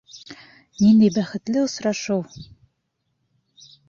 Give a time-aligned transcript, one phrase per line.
[0.85, 2.25] Ниндәй бәхетле осрашыу!